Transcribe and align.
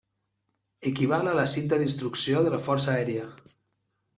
Equival 0.91 1.29
a 1.31 1.35
la 1.41 1.45
cinta 1.53 1.79
d'instrucció 1.83 2.43
de 2.49 2.55
la 2.55 2.61
Força 2.71 2.91
Aèria. 2.95 3.29